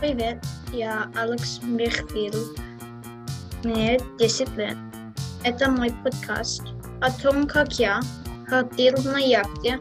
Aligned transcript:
Привет, 0.00 0.38
я 0.72 1.10
Алекс 1.16 1.60
Михвил. 1.60 2.32
Мне 3.64 3.98
10 4.20 4.56
лет. 4.56 4.76
Это 5.42 5.68
мой 5.72 5.92
подкаст 6.04 6.62
о 7.00 7.10
том, 7.10 7.48
как 7.48 7.72
я 7.80 8.00
ходил 8.46 8.94
на 9.02 9.18
яхте 9.18 9.80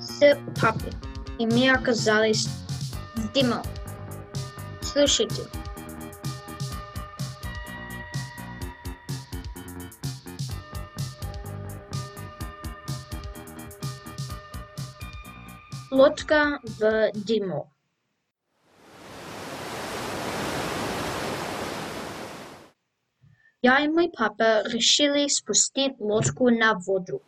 с 0.00 0.38
папой, 0.58 0.90
и 1.38 1.46
мы 1.46 1.70
оказались 1.70 2.48
в 3.14 3.30
дыму. 3.34 3.62
Слушайте. 4.80 5.42
Лодка 15.90 16.58
в 16.62 17.10
дыму. 17.12 17.70
Я 23.60 23.80
и 23.80 23.88
мой 23.88 24.08
папа 24.08 24.62
решили 24.68 25.26
спустить 25.26 25.98
лодку 25.98 26.48
на 26.48 26.74
воду. 26.74 27.22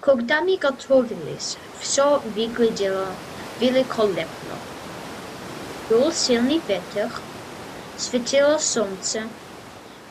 Когда 0.00 0.42
мы 0.42 0.58
готовились, 0.58 1.56
все 1.80 2.18
выглядело 2.18 3.08
великолепно. 3.58 4.56
Дул 5.88 6.12
сильный 6.12 6.60
ветер, 6.68 7.10
светило 7.96 8.58
солнце, 8.58 9.22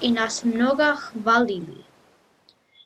и 0.02 0.12
нас 0.12 0.44
много 0.44 0.95
хвалили. 0.95 1.85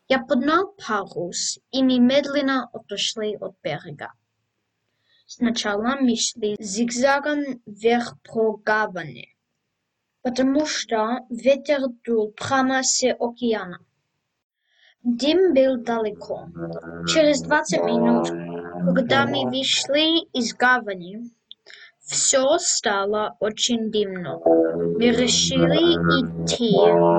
Я 0.09 0.19
поднял 0.19 0.75
парус, 0.85 1.59
и 1.71 1.81
мы 1.81 1.97
медленно 1.99 2.69
отошли 2.73 3.37
от 3.37 3.55
берега. 3.63 4.11
Сначала 5.25 5.95
мы 6.01 6.17
шли 6.17 6.57
зигзагом 6.59 7.61
вверх 7.65 8.17
по 8.21 8.57
гавани 8.57 9.33
потому 10.21 10.65
что 10.65 11.19
ветер 11.29 11.81
дул 12.05 12.31
прямо 12.31 12.83
с 12.83 13.03
океана. 13.19 13.79
Дым 15.03 15.53
был 15.53 15.77
далеко. 15.77 16.47
Через 17.07 17.41
двадцать 17.41 17.83
минут, 17.83 18.27
когда 18.95 19.25
мы 19.25 19.45
вышли 19.49 20.25
из 20.33 20.53
гавани, 20.53 21.31
все 22.01 22.57
стало 22.57 23.37
очень 23.39 23.91
дымно. 23.91 24.39
Мы 24.43 25.11
решили 25.11 25.95
идти 26.19 26.71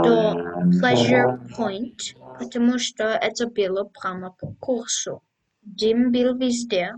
до 0.04 0.34
Pleasure 0.78 1.38
Point, 1.56 2.16
потому 2.38 2.78
что 2.78 3.04
это 3.04 3.46
было 3.46 3.84
прямо 3.84 4.32
по 4.38 4.54
курсу. 4.60 5.22
Дым 5.62 6.12
был 6.12 6.36
везде, 6.36 6.94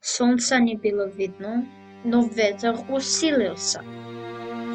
солнца 0.00 0.58
не 0.60 0.76
было 0.76 1.08
видно, 1.08 1.66
но 2.04 2.22
ветер 2.26 2.76
усилился. 2.88 3.82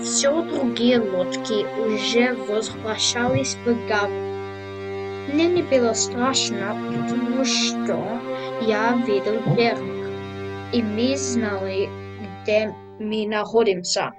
Все 0.04 0.42
другие 0.42 1.00
лодки 1.00 1.64
уже 1.80 2.34
возвращались 2.34 3.54
в 3.54 3.88
гавань. 3.88 4.32
Мне 5.32 5.48
не 5.48 5.62
было 5.62 5.94
страшно, 5.94 6.76
потому 6.88 7.46
что 7.46 8.20
я 8.62 8.96
видел 9.06 9.40
берег, 9.56 9.78
и 10.74 10.82
мы 10.82 11.16
знали, 11.16 11.88
где 12.42 12.74
мы 13.00 13.28
находимся. 13.28 14.12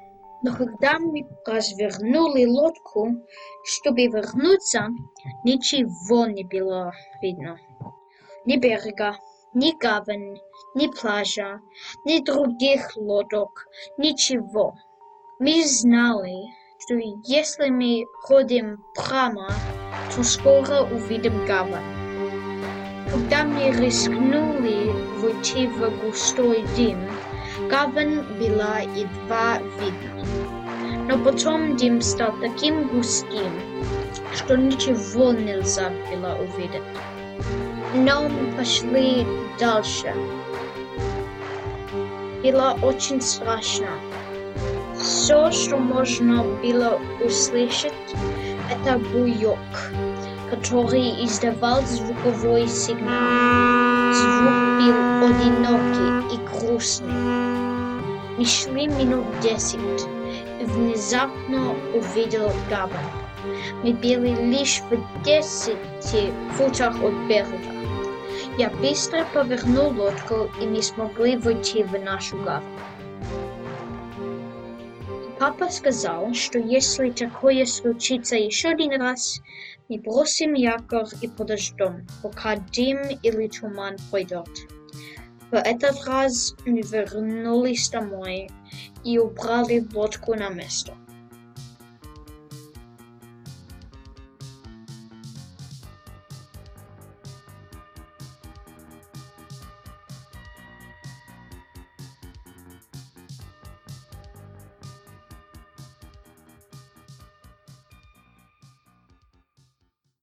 Но 0.42 0.54
когда 0.54 1.00
мы 1.00 1.26
развернули 1.44 2.46
лодку, 2.46 3.08
чтобы 3.64 4.06
вернуться, 4.06 4.86
ничего 5.44 6.26
не 6.26 6.44
было 6.44 6.92
видно. 7.20 7.58
Ни 8.46 8.56
берега, 8.56 9.16
ни 9.52 9.76
гавань, 9.78 10.38
ни 10.76 10.86
пляжа, 10.86 11.60
ни 12.04 12.24
других 12.24 12.96
лодок, 12.96 13.66
ничего. 13.98 14.74
Мы 15.44 15.64
знали, 15.66 16.54
что 16.78 16.94
если 17.24 17.68
мы 17.68 18.06
ходим 18.22 18.78
прямо, 18.94 19.48
то 20.14 20.22
скоро 20.22 20.82
увидим 20.82 21.44
гавань. 21.46 21.82
Когда 23.10 23.42
мы 23.42 23.72
рискнули 23.72 24.92
войти 25.18 25.66
в 25.66 25.90
густой 26.00 26.64
дым, 26.76 27.00
гавань 27.68 28.22
была 28.38 28.78
едва 28.94 29.58
видна. 29.80 30.24
Но 31.08 31.18
потом 31.24 31.76
дым 31.76 32.00
стал 32.00 32.36
таким 32.40 32.86
густым, 32.86 33.50
что 34.36 34.56
ничего 34.56 35.32
нельзя 35.32 35.90
было 36.08 36.38
увидеть. 36.38 36.84
Но 37.94 38.28
мы 38.28 38.52
пошли 38.56 39.26
дальше. 39.58 40.14
Было 42.44 42.78
очень 42.80 43.20
страшно. 43.20 43.88
Все, 45.02 45.50
что 45.50 45.78
можно 45.78 46.44
было 46.44 47.00
услышать, 47.24 47.92
это 48.70 48.98
буйок, 48.98 49.58
который 50.48 51.24
издавал 51.24 51.82
звуковой 51.82 52.68
сигнал. 52.68 54.12
Звук 54.14 54.78
был 54.78 55.26
одинокий 55.26 56.36
и 56.36 56.38
грустный. 56.46 57.12
Мы 58.38 58.44
шли 58.44 58.86
минут 58.86 59.24
десять 59.40 60.06
и 60.60 60.64
внезапно 60.64 61.74
увидел 61.94 62.52
гавань. 62.70 62.92
Мы 63.82 63.94
были 63.94 64.36
лишь 64.52 64.82
в 64.88 65.22
десяти 65.24 66.32
футах 66.56 66.94
от 67.02 67.14
берега. 67.28 67.58
Я 68.56 68.70
быстро 68.70 69.24
повернул 69.34 69.92
лодку, 70.00 70.48
и 70.60 70.66
мы 70.66 70.80
смогли 70.80 71.36
войти 71.38 71.82
в 71.82 71.98
нашу 72.04 72.36
гавань. 72.36 72.62
Папа 75.42 75.68
сказал, 75.70 76.32
что 76.34 76.60
если 76.60 77.10
такое 77.10 77.66
случится 77.66 78.36
еще 78.36 78.68
один 78.68 78.92
раз, 78.92 79.40
мы 79.88 79.98
бросим 79.98 80.54
якорь 80.54 81.08
и 81.20 81.26
подождем, 81.26 82.06
пока 82.22 82.54
дым 82.54 83.00
или 83.24 83.48
туман 83.48 83.96
пройдет. 84.08 84.46
В 85.50 85.54
этот 85.54 86.06
раз 86.06 86.54
мы 86.64 86.82
вернулись 86.82 87.90
домой 87.90 88.50
и 89.02 89.18
убрали 89.18 89.84
лодку 89.92 90.36
на 90.36 90.48
место. 90.48 90.94